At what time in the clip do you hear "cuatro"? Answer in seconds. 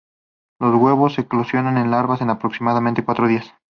3.05-3.27